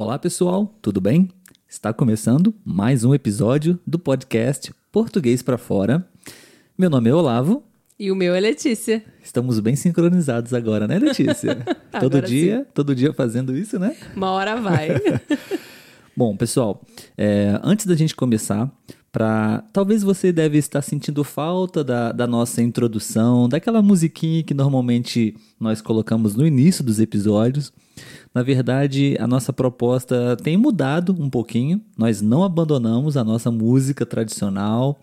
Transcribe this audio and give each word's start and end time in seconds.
Olá 0.00 0.16
pessoal, 0.16 0.72
tudo 0.80 1.00
bem? 1.00 1.28
Está 1.68 1.92
começando 1.92 2.54
mais 2.64 3.02
um 3.02 3.12
episódio 3.12 3.80
do 3.84 3.98
podcast 3.98 4.72
Português 4.92 5.42
para 5.42 5.58
Fora. 5.58 6.08
Meu 6.78 6.88
nome 6.88 7.10
é 7.10 7.12
Olavo. 7.12 7.64
E 7.98 8.12
o 8.12 8.14
meu 8.14 8.32
é 8.32 8.38
Letícia. 8.38 9.04
Estamos 9.20 9.58
bem 9.58 9.74
sincronizados 9.74 10.54
agora, 10.54 10.86
né, 10.86 11.00
Letícia? 11.00 11.64
todo 11.98 12.22
dia, 12.22 12.58
sim. 12.58 12.66
todo 12.72 12.94
dia 12.94 13.12
fazendo 13.12 13.56
isso, 13.56 13.76
né? 13.76 13.96
Uma 14.14 14.30
hora 14.30 14.54
vai. 14.60 14.90
Bom, 16.16 16.36
pessoal, 16.36 16.80
é, 17.16 17.58
antes 17.64 17.84
da 17.84 17.96
gente 17.96 18.14
começar, 18.14 18.70
para 19.10 19.64
talvez 19.72 20.02
você 20.02 20.32
deve 20.32 20.58
estar 20.58 20.82
sentindo 20.82 21.24
falta 21.24 21.82
da, 21.82 22.12
da 22.12 22.26
nossa 22.26 22.62
introdução, 22.62 23.48
daquela 23.48 23.80
musiquinha 23.80 24.42
que 24.42 24.54
normalmente 24.54 25.34
nós 25.58 25.80
colocamos 25.80 26.34
no 26.34 26.46
início 26.46 26.84
dos 26.84 27.00
episódios. 27.00 27.72
Na 28.34 28.42
verdade, 28.42 29.16
a 29.18 29.26
nossa 29.26 29.52
proposta 29.52 30.36
tem 30.36 30.56
mudado 30.56 31.16
um 31.18 31.30
pouquinho. 31.30 31.80
Nós 31.96 32.20
não 32.20 32.44
abandonamos 32.44 33.16
a 33.16 33.24
nossa 33.24 33.50
música 33.50 34.06
tradicional. 34.06 35.00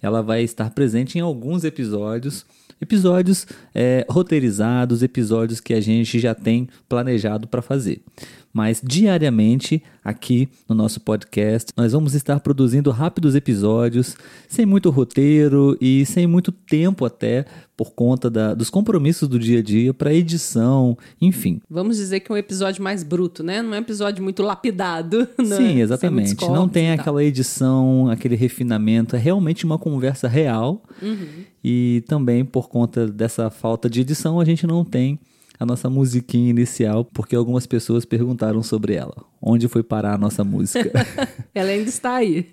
Ela 0.00 0.22
vai 0.22 0.42
estar 0.42 0.70
presente 0.70 1.18
em 1.18 1.20
alguns 1.20 1.62
episódios 1.62 2.44
episódios 2.80 3.46
é, 3.72 4.04
roteirizados, 4.10 5.04
episódios 5.04 5.60
que 5.60 5.72
a 5.72 5.80
gente 5.80 6.18
já 6.18 6.34
tem 6.34 6.68
planejado 6.88 7.46
para 7.46 7.62
fazer 7.62 8.02
mas 8.52 8.80
diariamente 8.84 9.82
aqui 10.04 10.48
no 10.68 10.74
nosso 10.74 11.00
podcast 11.00 11.72
nós 11.76 11.92
vamos 11.92 12.14
estar 12.14 12.40
produzindo 12.40 12.90
rápidos 12.90 13.34
episódios, 13.34 14.16
sem 14.48 14.66
muito 14.66 14.90
roteiro 14.90 15.76
e 15.80 16.04
sem 16.04 16.26
muito 16.26 16.52
tempo 16.52 17.04
até 17.04 17.44
por 17.76 17.92
conta 17.92 18.30
da, 18.30 18.54
dos 18.54 18.70
compromissos 18.70 19.28
do 19.28 19.38
dia 19.38 19.60
a 19.60 19.62
dia 19.62 19.94
para 19.94 20.12
edição, 20.12 20.96
enfim. 21.20 21.60
Vamos 21.68 21.96
dizer 21.96 22.20
que 22.20 22.30
é 22.30 22.34
um 22.34 22.38
episódio 22.38 22.82
mais 22.82 23.02
bruto, 23.02 23.42
né? 23.42 23.62
Não 23.62 23.74
é 23.74 23.78
um 23.78 23.80
episódio 23.80 24.22
muito 24.22 24.42
lapidado. 24.42 25.26
Né? 25.42 25.56
Sim, 25.56 25.80
exatamente. 25.80 26.36
Não 26.48 26.68
tem 26.68 26.92
aquela 26.92 27.24
edição, 27.24 28.08
aquele 28.08 28.36
refinamento. 28.36 29.16
É 29.16 29.18
realmente 29.18 29.64
uma 29.64 29.76
conversa 29.76 30.28
real. 30.28 30.82
Uhum. 31.02 31.44
E 31.64 32.04
também 32.06 32.44
por 32.44 32.68
conta 32.68 33.08
dessa 33.08 33.50
falta 33.50 33.90
de 33.90 34.02
edição, 34.02 34.38
a 34.38 34.44
gente 34.44 34.64
não 34.66 34.84
tem 34.84 35.18
a 35.62 35.66
nossa 35.66 35.88
musiquinha 35.88 36.50
inicial, 36.50 37.04
porque 37.04 37.34
algumas 37.36 37.66
pessoas 37.66 38.04
perguntaram 38.04 38.62
sobre 38.62 38.94
ela. 38.94 39.14
Onde 39.40 39.68
foi 39.68 39.82
parar 39.82 40.14
a 40.14 40.18
nossa 40.18 40.44
música? 40.44 40.90
ela 41.54 41.70
ainda 41.70 41.88
está 41.88 42.14
aí. 42.14 42.48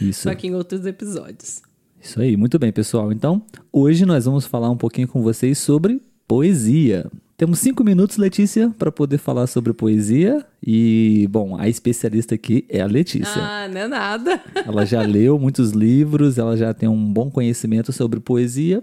Isso. 0.00 0.22
Só 0.22 0.34
que 0.34 0.46
em 0.46 0.54
outros 0.54 0.86
episódios. 0.86 1.62
Isso 2.00 2.20
aí, 2.20 2.36
muito 2.36 2.58
bem, 2.58 2.72
pessoal. 2.72 3.12
Então, 3.12 3.42
hoje 3.72 4.06
nós 4.06 4.24
vamos 4.24 4.46
falar 4.46 4.70
um 4.70 4.76
pouquinho 4.76 5.08
com 5.08 5.22
vocês 5.22 5.58
sobre 5.58 6.00
poesia. 6.26 7.10
Temos 7.36 7.58
cinco 7.58 7.84
minutos, 7.84 8.16
Letícia, 8.16 8.72
para 8.78 8.90
poder 8.90 9.18
falar 9.18 9.46
sobre 9.46 9.72
poesia. 9.72 10.44
E, 10.64 11.26
bom, 11.30 11.56
a 11.58 11.68
especialista 11.68 12.34
aqui 12.34 12.64
é 12.68 12.80
a 12.80 12.86
Letícia. 12.86 13.42
Ah, 13.42 13.68
não 13.68 13.80
é 13.80 13.88
nada. 13.88 14.40
Ela 14.64 14.86
já 14.86 15.02
leu 15.02 15.38
muitos 15.38 15.72
livros, 15.72 16.38
ela 16.38 16.56
já 16.56 16.72
tem 16.72 16.88
um 16.88 17.12
bom 17.12 17.30
conhecimento 17.30 17.92
sobre 17.92 18.20
poesia 18.20 18.82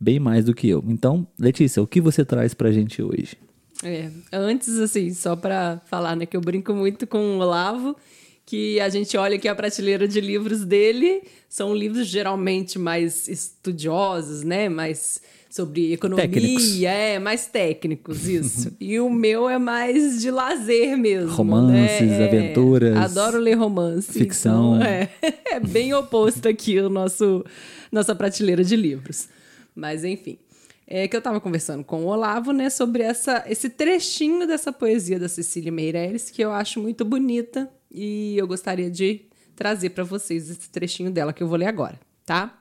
bem 0.00 0.18
mais 0.18 0.44
do 0.44 0.54
que 0.54 0.68
eu. 0.68 0.84
Então, 0.88 1.26
Letícia, 1.38 1.82
o 1.82 1.86
que 1.86 2.00
você 2.00 2.24
traz 2.24 2.54
pra 2.54 2.70
gente 2.70 3.02
hoje? 3.02 3.36
É, 3.82 4.10
antes, 4.32 4.78
assim, 4.78 5.12
só 5.12 5.36
para 5.36 5.80
falar, 5.86 6.16
né, 6.16 6.26
que 6.26 6.36
eu 6.36 6.40
brinco 6.40 6.74
muito 6.74 7.06
com 7.06 7.18
o 7.18 7.38
Olavo, 7.38 7.96
que 8.44 8.80
a 8.80 8.88
gente 8.88 9.16
olha 9.16 9.36
aqui 9.36 9.46
a 9.46 9.54
prateleira 9.54 10.08
de 10.08 10.20
livros 10.20 10.64
dele, 10.64 11.22
são 11.48 11.74
livros 11.74 12.06
geralmente 12.06 12.78
mais 12.78 13.28
estudiosos, 13.28 14.42
né, 14.42 14.68
mais 14.68 15.20
sobre 15.50 15.92
economia, 15.92 16.28
técnicos. 16.28 16.82
é, 16.82 17.18
mais 17.18 17.46
técnicos, 17.46 18.28
isso. 18.28 18.72
e 18.80 18.98
o 19.00 19.08
meu 19.08 19.48
é 19.48 19.58
mais 19.58 20.20
de 20.20 20.30
lazer 20.30 20.96
mesmo. 20.96 21.30
Romances, 21.30 22.08
né? 22.08 22.24
aventuras. 22.26 22.96
Adoro 22.96 23.38
ler 23.38 23.54
romance. 23.54 24.12
Ficção. 24.12 24.76
Então, 24.76 24.86
é, 24.86 25.08
é 25.56 25.60
bem 25.60 25.94
oposto 25.94 26.48
aqui 26.48 26.78
o 26.78 26.88
nosso 26.88 27.44
nossa 27.90 28.14
prateleira 28.14 28.62
de 28.62 28.76
livros. 28.76 29.28
Mas 29.78 30.02
enfim. 30.04 30.38
É 30.86 31.06
que 31.06 31.14
eu 31.14 31.18
estava 31.18 31.40
conversando 31.40 31.84
com 31.84 32.04
o 32.04 32.06
Olavo, 32.06 32.50
né, 32.50 32.70
sobre 32.70 33.02
essa, 33.02 33.44
esse 33.46 33.68
trechinho 33.68 34.46
dessa 34.46 34.72
poesia 34.72 35.18
da 35.18 35.28
Cecília 35.28 35.70
Meirelles, 35.70 36.30
que 36.30 36.42
eu 36.42 36.50
acho 36.50 36.80
muito 36.80 37.04
bonita 37.04 37.70
e 37.90 38.36
eu 38.38 38.48
gostaria 38.48 38.90
de 38.90 39.26
trazer 39.54 39.90
para 39.90 40.02
vocês 40.02 40.48
esse 40.48 40.70
trechinho 40.70 41.10
dela 41.10 41.32
que 41.32 41.42
eu 41.42 41.46
vou 41.46 41.58
ler 41.58 41.66
agora, 41.66 42.00
tá? 42.24 42.58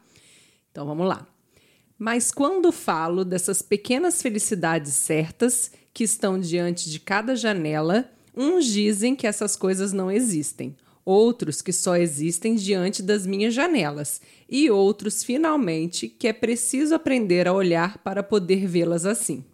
Então 0.70 0.86
vamos 0.86 1.08
lá. 1.08 1.26
Mas 1.98 2.30
quando 2.30 2.70
falo 2.70 3.24
dessas 3.24 3.62
pequenas 3.62 4.22
felicidades 4.22 4.94
certas 4.94 5.72
que 5.94 6.04
estão 6.04 6.38
diante 6.38 6.90
de 6.90 7.00
cada 7.00 7.34
janela, 7.34 8.12
uns 8.36 8.66
dizem 8.66 9.16
que 9.16 9.26
essas 9.26 9.56
coisas 9.56 9.94
não 9.94 10.12
existem, 10.12 10.76
outros 11.08 11.62
que 11.62 11.72
só 11.72 11.96
existem 11.96 12.56
diante 12.56 13.02
das 13.02 13.26
minhas 13.26 13.54
janelas, 13.54 14.20
e 14.50 14.70
outros, 14.70 15.24
finalmente, 15.24 16.10
que 16.10 16.28
é 16.28 16.34
preciso 16.34 16.94
aprender 16.94 17.48
a 17.48 17.54
olhar 17.54 17.98
para 18.00 18.22
poder 18.22 18.68
vê-las 18.68 19.06
assim. 19.06 19.46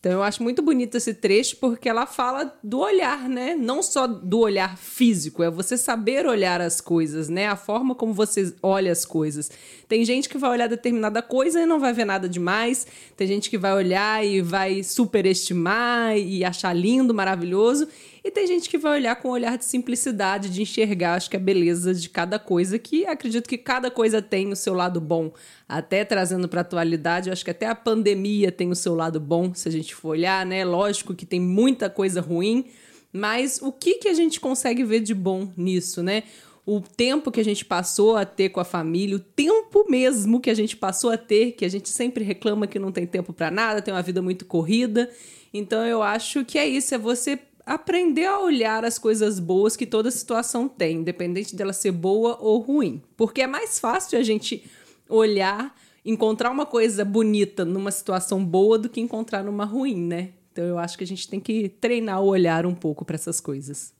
Então 0.00 0.12
eu 0.12 0.22
acho 0.22 0.42
muito 0.42 0.62
bonito 0.62 0.96
esse 0.96 1.12
trecho 1.12 1.56
porque 1.58 1.86
ela 1.86 2.06
fala 2.06 2.58
do 2.64 2.78
olhar, 2.78 3.28
né? 3.28 3.54
Não 3.54 3.82
só 3.82 4.06
do 4.06 4.38
olhar 4.38 4.78
físico, 4.78 5.42
é 5.42 5.50
você 5.50 5.76
saber 5.76 6.26
olhar 6.26 6.58
as 6.58 6.80
coisas, 6.80 7.28
né? 7.28 7.48
A 7.48 7.56
forma 7.56 7.94
como 7.94 8.14
você 8.14 8.54
olha 8.62 8.90
as 8.90 9.04
coisas. 9.04 9.50
Tem 9.86 10.02
gente 10.02 10.26
que 10.26 10.38
vai 10.38 10.50
olhar 10.52 10.68
determinada 10.68 11.20
coisa 11.20 11.60
e 11.60 11.66
não 11.66 11.78
vai 11.78 11.92
ver 11.92 12.06
nada 12.06 12.26
demais. 12.26 12.86
Tem 13.14 13.26
gente 13.26 13.50
que 13.50 13.58
vai 13.58 13.74
olhar 13.74 14.24
e 14.24 14.40
vai 14.40 14.82
superestimar 14.82 16.16
e 16.16 16.46
achar 16.46 16.72
lindo, 16.72 17.12
maravilhoso. 17.12 17.86
E 18.22 18.30
tem 18.30 18.46
gente 18.46 18.68
que 18.68 18.76
vai 18.76 18.98
olhar 18.98 19.16
com 19.16 19.28
um 19.28 19.32
olhar 19.32 19.56
de 19.56 19.64
simplicidade, 19.64 20.50
de 20.50 20.62
enxergar, 20.62 21.14
acho 21.14 21.30
que 21.30 21.36
a 21.36 21.40
beleza 21.40 21.94
de 21.94 22.08
cada 22.08 22.38
coisa, 22.38 22.78
que 22.78 23.06
acredito 23.06 23.48
que 23.48 23.56
cada 23.56 23.90
coisa 23.90 24.20
tem 24.20 24.52
o 24.52 24.56
seu 24.56 24.74
lado 24.74 25.00
bom. 25.00 25.32
Até 25.68 26.04
trazendo 26.04 26.48
para 26.48 26.60
a 26.60 26.62
atualidade, 26.62 27.30
acho 27.30 27.44
que 27.44 27.50
até 27.50 27.66
a 27.66 27.74
pandemia 27.74 28.52
tem 28.52 28.70
o 28.70 28.76
seu 28.76 28.94
lado 28.94 29.18
bom, 29.18 29.54
se 29.54 29.68
a 29.68 29.72
gente 29.72 29.94
for 29.94 30.10
olhar, 30.10 30.44
né? 30.44 30.64
Lógico 30.64 31.14
que 31.14 31.24
tem 31.24 31.40
muita 31.40 31.88
coisa 31.88 32.20
ruim, 32.20 32.66
mas 33.12 33.60
o 33.62 33.72
que, 33.72 33.94
que 33.94 34.08
a 34.08 34.14
gente 34.14 34.38
consegue 34.38 34.84
ver 34.84 35.00
de 35.00 35.14
bom 35.14 35.48
nisso, 35.56 36.02
né? 36.02 36.24
o 36.66 36.80
tempo 36.80 37.32
que 37.32 37.40
a 37.40 37.44
gente 37.44 37.64
passou 37.64 38.16
a 38.16 38.24
ter 38.24 38.50
com 38.50 38.60
a 38.60 38.64
família, 38.64 39.16
o 39.16 39.18
tempo 39.18 39.84
mesmo 39.88 40.40
que 40.40 40.50
a 40.50 40.54
gente 40.54 40.76
passou 40.76 41.10
a 41.10 41.16
ter, 41.16 41.52
que 41.52 41.64
a 41.64 41.68
gente 41.68 41.88
sempre 41.88 42.22
reclama 42.22 42.66
que 42.66 42.78
não 42.78 42.92
tem 42.92 43.06
tempo 43.06 43.32
para 43.32 43.50
nada, 43.50 43.82
tem 43.82 43.92
uma 43.92 44.02
vida 44.02 44.22
muito 44.22 44.44
corrida. 44.44 45.10
Então 45.52 45.84
eu 45.84 46.00
acho 46.00 46.44
que 46.44 46.58
é 46.58 46.68
isso, 46.68 46.94
é 46.94 46.98
você 46.98 47.36
aprender 47.64 48.26
a 48.26 48.40
olhar 48.40 48.84
as 48.84 48.98
coisas 48.98 49.38
boas 49.38 49.76
que 49.76 49.86
toda 49.86 50.10
situação 50.10 50.68
tem, 50.68 50.98
independente 50.98 51.54
dela 51.54 51.72
ser 51.72 51.92
boa 51.92 52.36
ou 52.40 52.58
ruim. 52.58 53.02
Porque 53.16 53.42
é 53.42 53.46
mais 53.46 53.78
fácil 53.78 54.18
a 54.18 54.22
gente 54.22 54.64
olhar, 55.08 55.74
encontrar 56.04 56.50
uma 56.50 56.66
coisa 56.66 57.04
bonita 57.04 57.64
numa 57.64 57.90
situação 57.90 58.44
boa 58.44 58.78
do 58.78 58.88
que 58.88 59.00
encontrar 59.00 59.42
numa 59.42 59.64
ruim, 59.64 59.96
né? 59.96 60.30
Então 60.52 60.64
eu 60.64 60.78
acho 60.78 60.98
que 60.98 61.04
a 61.04 61.06
gente 61.06 61.28
tem 61.28 61.40
que 61.40 61.68
treinar 61.68 62.22
o 62.22 62.26
olhar 62.26 62.66
um 62.66 62.74
pouco 62.74 63.04
para 63.04 63.14
essas 63.14 63.40
coisas. 63.40 63.92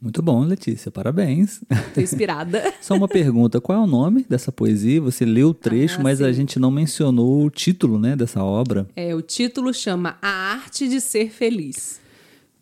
Muito 0.00 0.22
bom, 0.22 0.42
Letícia, 0.44 0.90
parabéns. 0.90 1.60
Tô 1.94 2.00
inspirada. 2.00 2.72
Só 2.80 2.94
uma 2.94 3.06
pergunta, 3.06 3.60
qual 3.60 3.78
é 3.78 3.82
o 3.82 3.86
nome 3.86 4.24
dessa 4.26 4.50
poesia? 4.50 4.98
Você 5.02 5.26
leu 5.26 5.48
o 5.48 5.54
trecho, 5.54 6.00
ah, 6.00 6.02
mas 6.02 6.18
sim. 6.18 6.24
a 6.24 6.32
gente 6.32 6.58
não 6.58 6.70
mencionou 6.70 7.44
o 7.44 7.50
título, 7.50 7.98
né, 7.98 8.16
dessa 8.16 8.42
obra. 8.42 8.88
É, 8.96 9.14
o 9.14 9.20
título 9.20 9.74
chama 9.74 10.16
A 10.22 10.28
Arte 10.54 10.88
de 10.88 11.02
Ser 11.02 11.30
Feliz. 11.30 12.00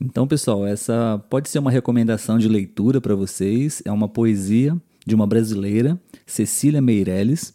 Então, 0.01 0.27
pessoal, 0.27 0.67
essa 0.67 1.23
pode 1.29 1.49
ser 1.49 1.59
uma 1.59 1.71
recomendação 1.71 2.39
de 2.39 2.49
leitura 2.49 3.01
para 3.01 3.15
vocês. 3.15 3.83
É 3.85 3.91
uma 3.91 4.09
poesia 4.09 4.77
de 5.05 5.15
uma 5.15 5.27
brasileira, 5.27 5.99
Cecília 6.27 6.81
Meirelles. 6.81 7.53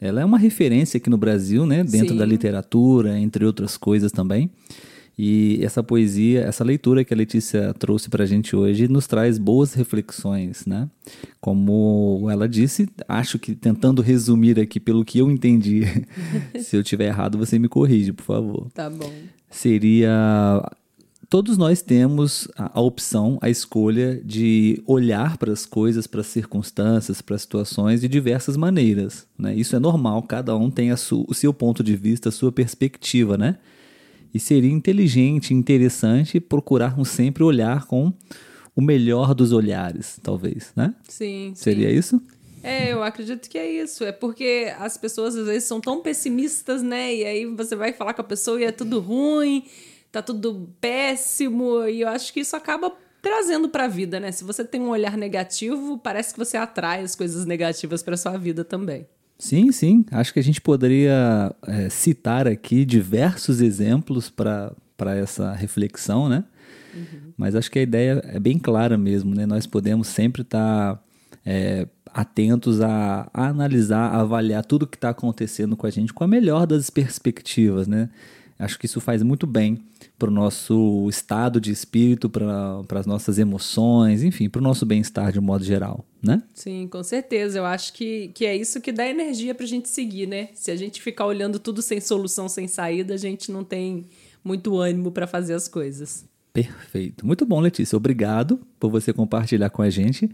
Ela 0.00 0.20
é 0.20 0.24
uma 0.24 0.38
referência 0.38 0.98
aqui 0.98 1.08
no 1.08 1.16
Brasil, 1.16 1.64
né, 1.64 1.84
dentro 1.84 2.10
Sim. 2.10 2.16
da 2.16 2.26
literatura, 2.26 3.18
entre 3.18 3.44
outras 3.44 3.76
coisas 3.76 4.10
também. 4.10 4.50
E 5.16 5.60
essa 5.62 5.80
poesia, 5.80 6.40
essa 6.40 6.64
leitura 6.64 7.04
que 7.04 7.14
a 7.14 7.16
Letícia 7.16 7.72
trouxe 7.74 8.10
para 8.10 8.24
a 8.24 8.26
gente 8.26 8.56
hoje 8.56 8.88
nos 8.88 9.06
traz 9.06 9.38
boas 9.38 9.72
reflexões, 9.72 10.66
né? 10.66 10.90
Como 11.40 12.26
ela 12.28 12.48
disse, 12.48 12.88
acho 13.06 13.38
que 13.38 13.54
tentando 13.54 14.02
resumir 14.02 14.58
aqui 14.58 14.80
pelo 14.80 15.04
que 15.04 15.20
eu 15.20 15.30
entendi, 15.30 15.82
se 16.60 16.76
eu 16.76 16.82
tiver 16.82 17.06
errado 17.06 17.38
você 17.38 17.60
me 17.60 17.68
corrige, 17.68 18.12
por 18.12 18.24
favor. 18.24 18.66
Tá 18.74 18.90
bom. 18.90 19.12
Seria 19.48 20.60
todos 21.28 21.56
nós 21.56 21.82
temos 21.82 22.48
a, 22.56 22.78
a, 22.78 22.80
opção, 22.80 23.38
a 23.40 23.48
escolha 23.48 24.20
de 24.24 24.82
olhar 24.86 25.36
para 25.36 25.52
as 25.52 25.66
coisas, 25.66 26.06
para 26.06 26.20
as 26.20 26.26
circunstâncias, 26.26 27.22
para 27.22 27.36
as 27.36 27.42
situações 27.42 28.00
de 28.00 28.08
diversas 28.08 28.56
maneiras. 28.56 29.26
Né? 29.38 29.54
Isso 29.54 29.76
é 29.76 29.78
normal, 29.78 30.22
cada 30.22 30.56
um 30.56 30.70
tem 30.70 30.90
o 30.92 31.34
seu 31.34 31.52
ponto 31.52 31.82
de 31.82 31.96
vista, 31.96 32.28
a 32.28 32.32
sua 32.32 32.52
perspectiva, 32.52 33.36
né? 33.36 33.58
E 34.32 34.40
seria 34.40 34.72
inteligente, 34.72 35.54
interessante 35.54 36.40
procurarmos 36.40 37.08
sempre 37.08 37.44
olhar 37.44 37.86
com 37.86 38.12
o 38.74 38.82
melhor 38.82 39.32
dos 39.32 39.52
olhares, 39.52 40.18
talvez, 40.20 40.72
né? 40.74 40.92
Sim. 41.08 41.52
Seria 41.54 41.88
sim. 41.88 41.96
isso? 41.96 42.22
É, 42.60 42.92
eu 42.92 43.02
acredito 43.02 43.48
que 43.48 43.56
é 43.56 43.70
isso. 43.70 44.02
É 44.02 44.10
porque 44.10 44.72
as 44.80 44.96
pessoas 44.96 45.36
às 45.36 45.46
vezes 45.46 45.64
são 45.64 45.80
tão 45.80 46.00
pessimistas, 46.00 46.82
né? 46.82 47.14
E 47.14 47.24
aí 47.24 47.46
você 47.46 47.76
vai 47.76 47.92
falar 47.92 48.14
com 48.14 48.22
a 48.22 48.24
pessoa 48.24 48.60
e 48.60 48.64
é 48.64 48.72
tudo 48.72 48.98
ruim 48.98 49.64
tá 50.14 50.22
tudo 50.22 50.68
péssimo, 50.80 51.84
e 51.86 52.02
eu 52.02 52.08
acho 52.08 52.32
que 52.32 52.40
isso 52.40 52.54
acaba 52.54 52.92
trazendo 53.20 53.68
para 53.68 53.86
a 53.86 53.88
vida, 53.88 54.20
né? 54.20 54.30
Se 54.30 54.44
você 54.44 54.64
tem 54.64 54.80
um 54.80 54.90
olhar 54.90 55.16
negativo, 55.16 55.98
parece 55.98 56.34
que 56.34 56.38
você 56.38 56.56
atrai 56.56 57.02
as 57.02 57.16
coisas 57.16 57.44
negativas 57.44 58.02
para 58.02 58.16
sua 58.16 58.36
vida 58.36 58.64
também. 58.64 59.06
Sim, 59.38 59.72
sim. 59.72 60.04
Acho 60.12 60.32
que 60.32 60.38
a 60.38 60.42
gente 60.42 60.60
poderia 60.60 61.54
é, 61.66 61.88
citar 61.88 62.46
aqui 62.46 62.84
diversos 62.84 63.60
exemplos 63.60 64.30
para 64.30 64.72
essa 65.16 65.52
reflexão, 65.52 66.28
né? 66.28 66.44
Uhum. 66.94 67.32
Mas 67.36 67.56
acho 67.56 67.70
que 67.70 67.80
a 67.80 67.82
ideia 67.82 68.22
é 68.26 68.38
bem 68.38 68.58
clara 68.58 68.96
mesmo, 68.96 69.34
né? 69.34 69.46
Nós 69.46 69.66
podemos 69.66 70.06
sempre 70.06 70.42
estar 70.42 70.94
tá, 70.94 71.02
é, 71.44 71.88
atentos 72.06 72.80
a, 72.80 73.28
a, 73.34 73.48
analisar, 73.48 74.14
a 74.14 74.20
avaliar 74.20 74.64
tudo 74.64 74.86
que 74.86 74.96
está 74.96 75.08
acontecendo 75.08 75.76
com 75.76 75.86
a 75.86 75.90
gente 75.90 76.12
com 76.12 76.22
a 76.22 76.28
melhor 76.28 76.66
das 76.66 76.88
perspectivas, 76.88 77.88
né? 77.88 78.10
Acho 78.58 78.78
que 78.78 78.86
isso 78.86 79.00
faz 79.00 79.22
muito 79.22 79.46
bem 79.46 79.78
para 80.18 80.28
o 80.28 80.32
nosso 80.32 81.06
estado 81.08 81.60
de 81.60 81.72
espírito, 81.72 82.30
para 82.30 82.84
as 82.94 83.06
nossas 83.06 83.38
emoções, 83.38 84.22
enfim, 84.22 84.48
para 84.48 84.60
o 84.60 84.62
nosso 84.62 84.86
bem-estar 84.86 85.32
de 85.32 85.40
um 85.40 85.42
modo 85.42 85.64
geral, 85.64 86.04
né? 86.22 86.42
Sim, 86.54 86.86
com 86.88 87.02
certeza. 87.02 87.58
Eu 87.58 87.64
acho 87.64 87.92
que, 87.92 88.28
que 88.28 88.46
é 88.46 88.56
isso 88.56 88.80
que 88.80 88.92
dá 88.92 89.06
energia 89.06 89.54
para 89.54 89.64
a 89.64 89.68
gente 89.68 89.88
seguir, 89.88 90.26
né? 90.26 90.50
Se 90.54 90.70
a 90.70 90.76
gente 90.76 91.02
ficar 91.02 91.26
olhando 91.26 91.58
tudo 91.58 91.82
sem 91.82 92.00
solução, 92.00 92.48
sem 92.48 92.68
saída, 92.68 93.14
a 93.14 93.18
gente 93.18 93.50
não 93.50 93.64
tem 93.64 94.06
muito 94.42 94.78
ânimo 94.78 95.10
para 95.10 95.26
fazer 95.26 95.54
as 95.54 95.66
coisas. 95.66 96.24
Perfeito. 96.52 97.26
Muito 97.26 97.44
bom, 97.44 97.58
Letícia. 97.58 97.96
Obrigado 97.96 98.60
por 98.78 98.88
você 98.88 99.12
compartilhar 99.12 99.70
com 99.70 99.82
a 99.82 99.90
gente 99.90 100.30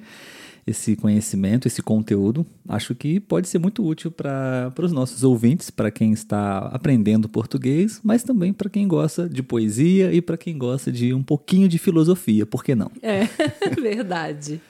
esse 0.71 0.97
conhecimento, 0.97 1.67
esse 1.67 1.83
conteúdo. 1.83 2.47
Acho 2.69 2.95
que 2.95 3.21
pode 3.21 3.49
ser 3.49 3.59
muito 3.59 3.85
útil 3.85 4.11
para 4.11 4.73
os 4.79 4.93
nossos 4.93 5.23
ouvintes, 5.23 5.71
para 5.71 5.91
quem 5.91 6.13
está 6.13 6.59
aprendendo 6.69 7.29
português, 7.29 8.01
mas 8.03 8.23
também 8.23 8.53
para 8.53 8.71
quem 8.71 8.87
gosta 8.87 9.29
de 9.29 9.43
poesia 9.43 10.13
e 10.13 10.21
para 10.23 10.37
quem 10.37 10.57
gosta 10.57 10.91
de 10.91 11.13
um 11.13 11.23
pouquinho 11.23 11.69
de 11.69 11.79
filosofia, 11.79 12.47
por 12.47 12.65
que 12.65 12.75
não? 12.75 12.91
É, 13.03 13.29
verdade. 13.81 14.61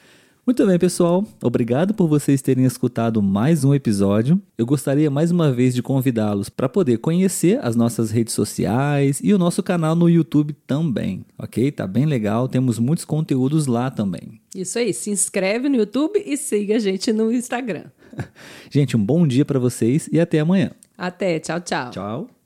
Muito 0.51 0.67
bem, 0.67 0.81
pessoal. 0.81 1.25
Obrigado 1.41 1.95
por 1.95 2.09
vocês 2.09 2.43
terem 2.43 2.65
escutado 2.65 3.23
mais 3.23 3.63
um 3.63 3.73
episódio. 3.73 4.43
Eu 4.59 4.67
gostaria 4.67 5.09
mais 5.09 5.31
uma 5.31 5.53
vez 5.53 5.77
de 5.77 5.81
convidá-los 5.81 6.49
para 6.49 6.69
poder 6.69 6.99
conhecer 6.99 7.65
as 7.65 7.77
nossas 7.77 8.11
redes 8.11 8.35
sociais 8.35 9.21
e 9.23 9.33
o 9.33 9.39
nosso 9.39 9.63
canal 9.63 9.95
no 9.95 10.11
YouTube 10.11 10.53
também, 10.67 11.25
ok? 11.39 11.71
Tá 11.71 11.87
bem 11.87 12.05
legal, 12.05 12.49
temos 12.49 12.81
muitos 12.81 13.05
conteúdos 13.05 13.69
lá 13.69 13.93
também. 13.93 14.41
Isso 14.53 14.77
aí, 14.77 14.93
se 14.93 15.13
inscreve 15.13 15.69
no 15.69 15.77
YouTube 15.77 16.21
e 16.27 16.37
siga 16.37 16.75
a 16.75 16.81
gente 16.81 17.13
no 17.13 17.33
Instagram. 17.33 17.85
gente, 18.69 18.97
um 18.97 19.05
bom 19.05 19.25
dia 19.29 19.45
para 19.45 19.61
vocês 19.61 20.09
e 20.11 20.19
até 20.19 20.41
amanhã. 20.41 20.73
Até, 20.99 21.39
tchau, 21.39 21.61
tchau. 21.61 21.91
Tchau. 21.93 22.31